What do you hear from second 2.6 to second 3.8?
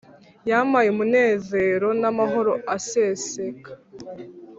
aseseka